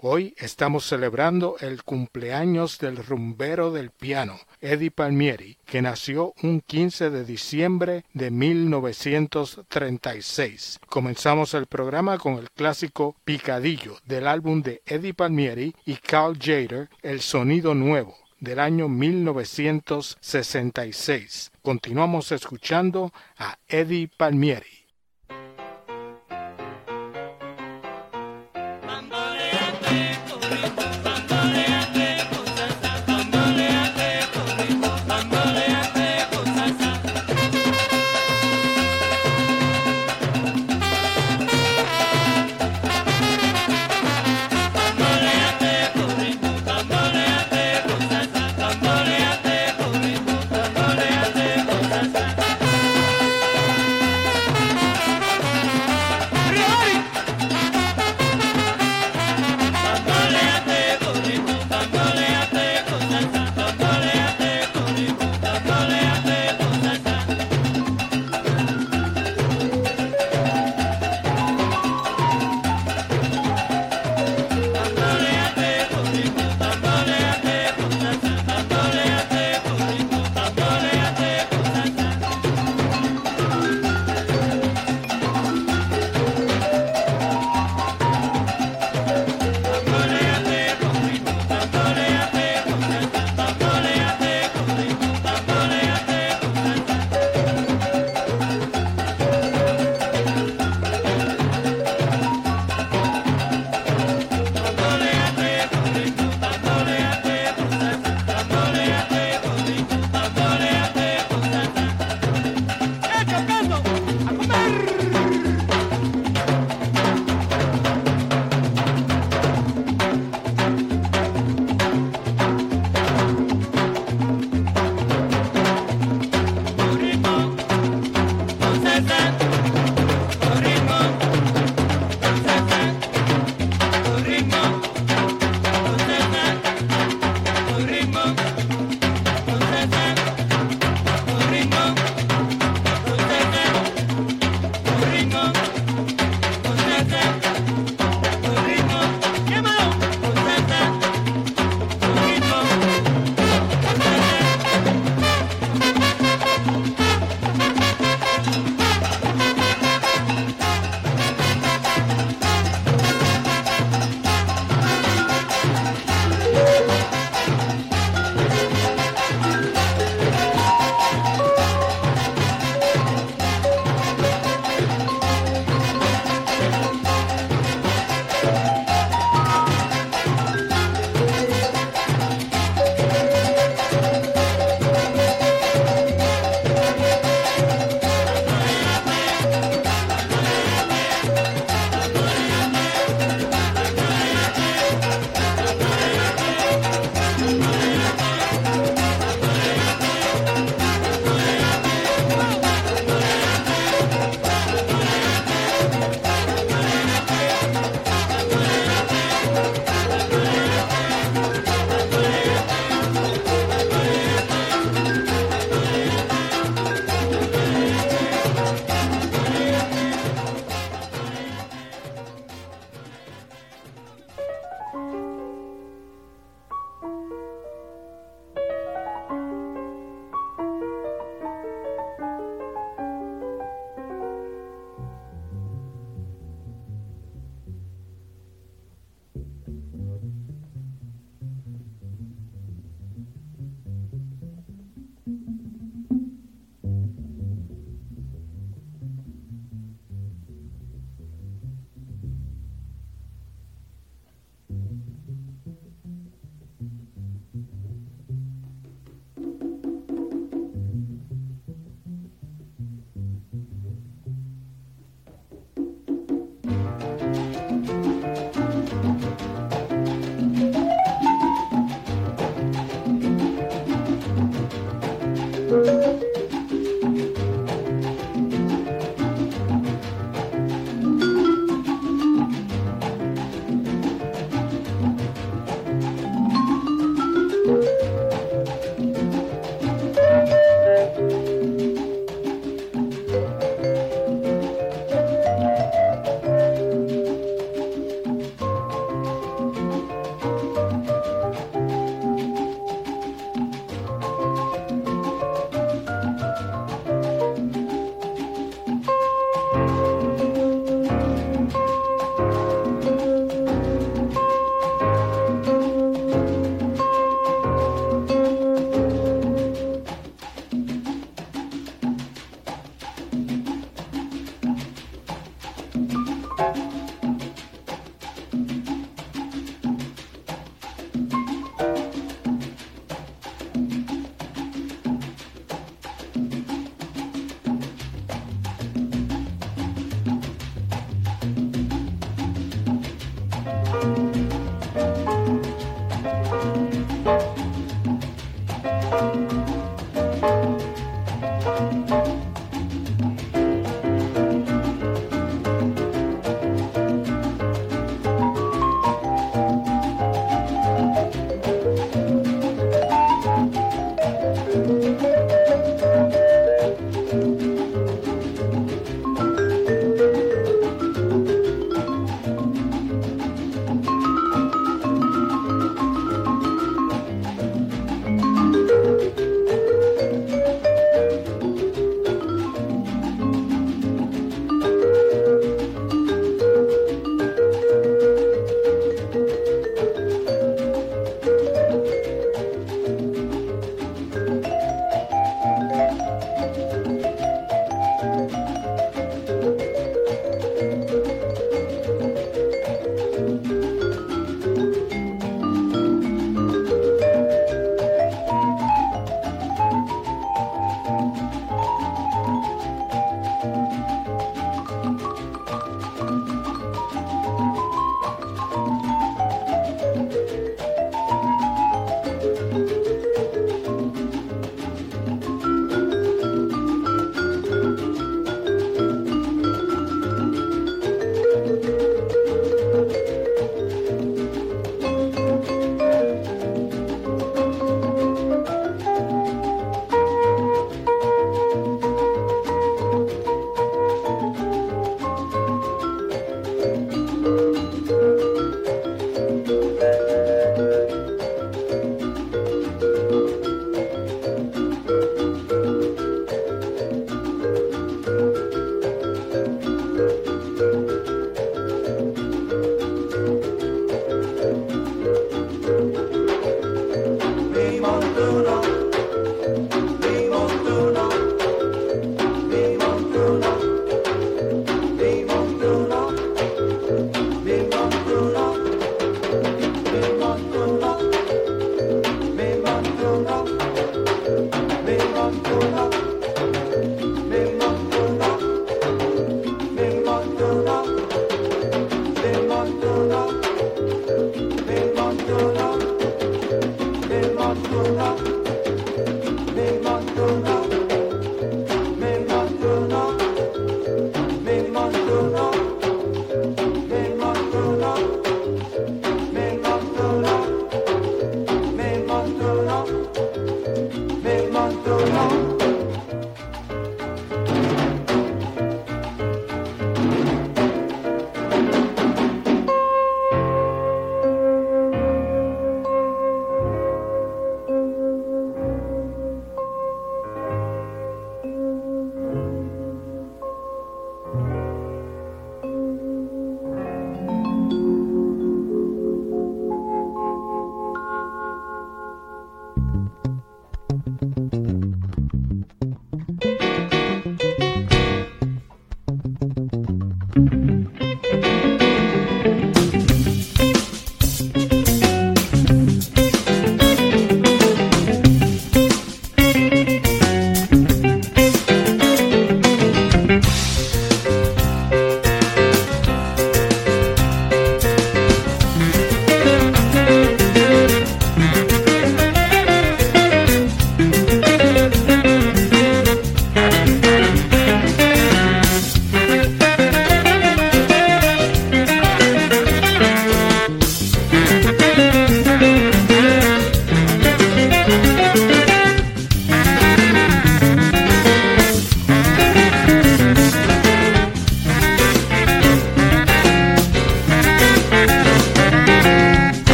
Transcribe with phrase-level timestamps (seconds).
[0.00, 7.08] Hoy estamos celebrando el cumpleaños del rumbero del piano, Eddie Palmieri, que nació un 15
[7.08, 10.80] de diciembre de 1936.
[10.88, 16.90] Comenzamos el programa con el clásico Picadillo del álbum de Eddie Palmieri y Carl Jader,
[17.02, 21.52] El Sonido Nuevo del año 1966.
[21.62, 24.85] Continuamos escuchando a Eddie Palmieri.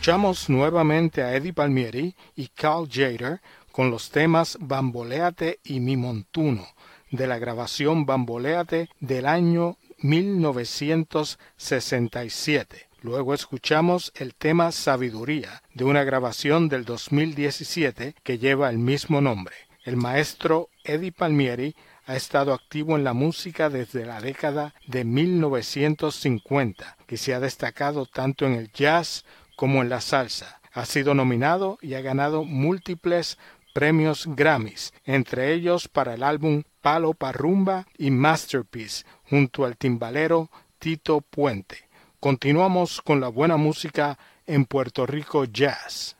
[0.00, 6.66] Escuchamos nuevamente a Eddie Palmieri y Carl Jader con los temas Bamboleate y Mi Montuno
[7.10, 12.88] de la grabación Bamboleate del año 1967.
[13.02, 19.54] Luego escuchamos el tema Sabiduría de una grabación del 2017 que lleva el mismo nombre.
[19.84, 26.96] El maestro Eddie Palmieri ha estado activo en la música desde la década de 1950,
[27.06, 29.26] que se ha destacado tanto en el jazz
[29.60, 30.58] como en la salsa.
[30.72, 33.36] Ha sido nominado y ha ganado múltiples
[33.74, 41.20] premios Grammys, entre ellos para el álbum Palo Parrumba y Masterpiece, junto al timbalero Tito
[41.20, 41.90] Puente.
[42.20, 46.16] Continuamos con la buena música en Puerto Rico Jazz.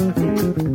[0.00, 0.71] Música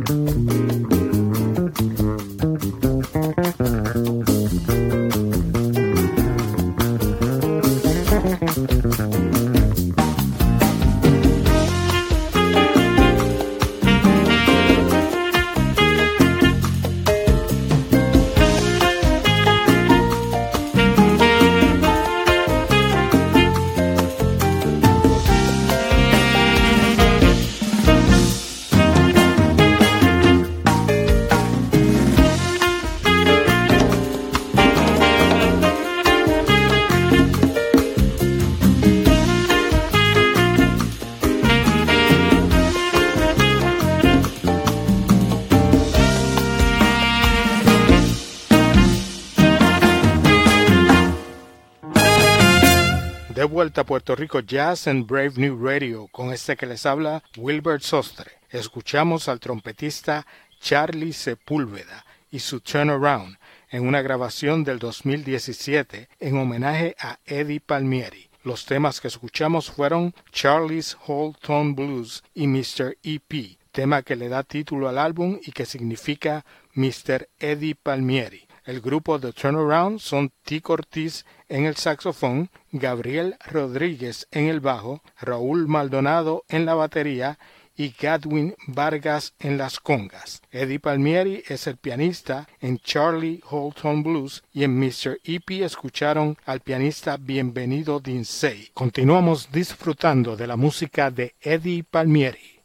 [53.84, 58.32] Puerto Rico Jazz en Brave New Radio con este que les habla Wilbert Sostre.
[58.50, 60.26] Escuchamos al trompetista
[60.60, 63.38] Charlie Sepúlveda y su Turnaround
[63.70, 68.28] en una grabación del 2017 en homenaje a Eddie Palmieri.
[68.42, 72.96] Los temas que escuchamos fueron Charlie's Whole Tone Blues y Mr.
[73.02, 77.28] EP, tema que le da título al álbum y que significa Mr.
[77.38, 78.47] Eddie Palmieri.
[78.68, 85.02] El grupo The Turnaround son Tico Ortiz en el saxofón, Gabriel Rodríguez en el bajo,
[85.18, 87.38] Raúl Maldonado en la batería
[87.74, 90.42] y Gadwin Vargas en las congas.
[90.50, 95.18] Eddie Palmieri es el pianista en Charlie Holton Blues y en Mr.
[95.24, 98.68] EP escucharon al pianista Bienvenido Dinsey.
[98.74, 102.57] Continuamos disfrutando de la música de Eddie Palmieri.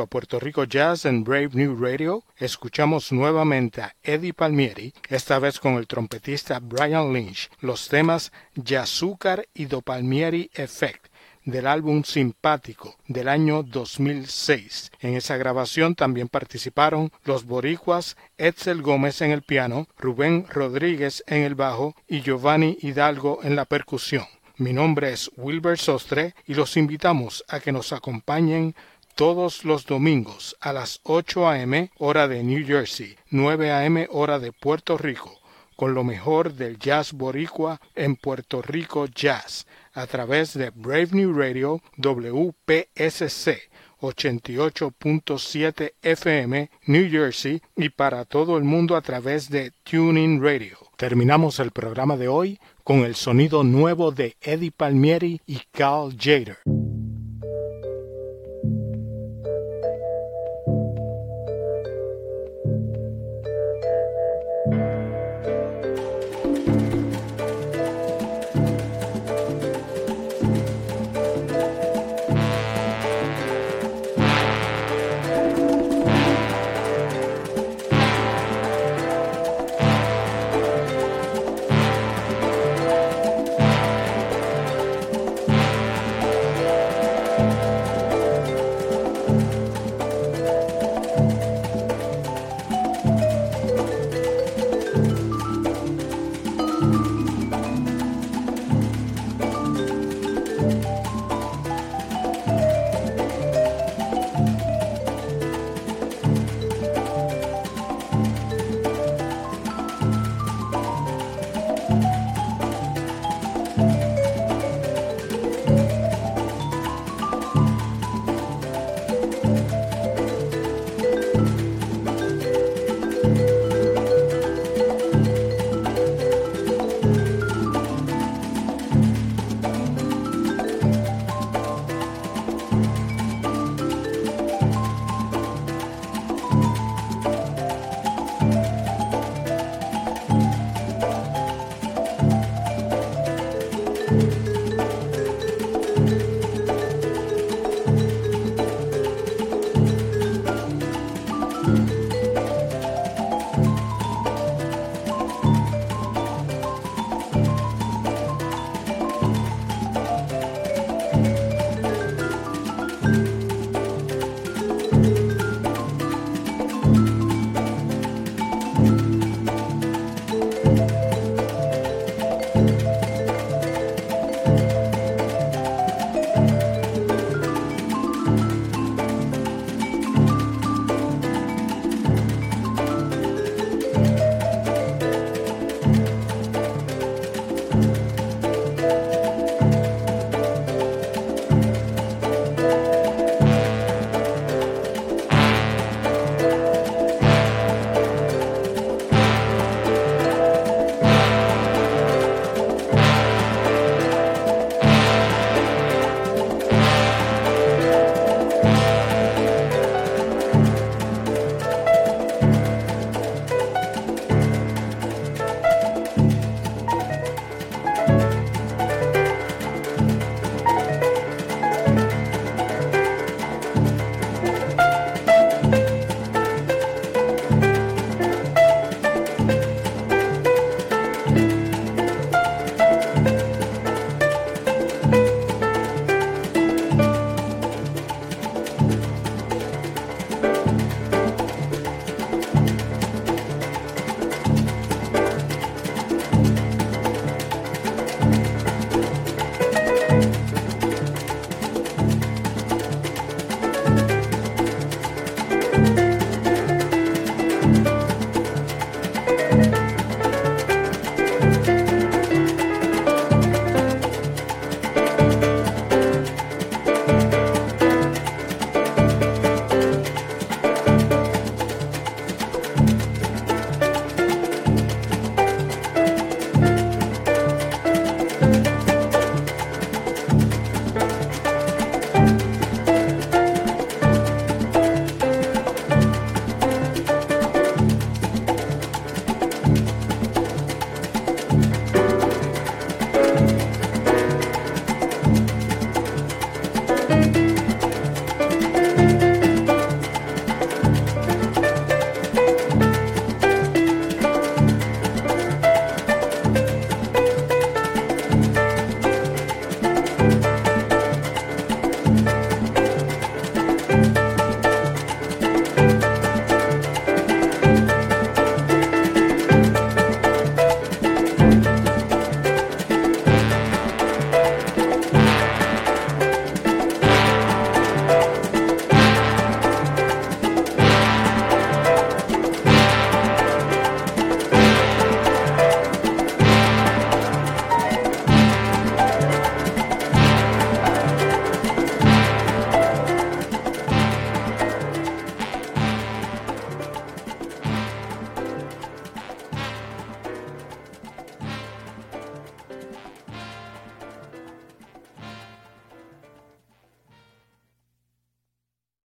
[0.00, 5.60] A Puerto Rico Jazz en Brave New Radio, escuchamos nuevamente a Eddie Palmieri, esta vez
[5.60, 11.06] con el trompetista Brian Lynch, los temas Yazúcar y Do Palmieri Effect
[11.44, 14.90] del álbum Simpático del año 2006.
[15.00, 21.42] En esa grabación también participaron los boricuas Edsel Gómez en el piano, Rubén Rodríguez en
[21.42, 24.24] el bajo y Giovanni Hidalgo en la percusión.
[24.56, 28.76] Mi nombre es Wilber Sostre y los invitamos a que nos acompañen
[29.14, 31.90] todos los domingos a las 8 a.m.
[31.98, 34.08] hora de New Jersey, 9 a.m.
[34.10, 35.40] hora de Puerto Rico,
[35.76, 41.32] con lo mejor del jazz boricua en Puerto Rico Jazz, a través de Brave New
[41.32, 50.42] Radio WPSC 88.7 FM New Jersey y para todo el mundo a través de Tuning
[50.42, 50.78] Radio.
[50.96, 56.58] Terminamos el programa de hoy con el sonido nuevo de Eddie Palmieri y Carl Jader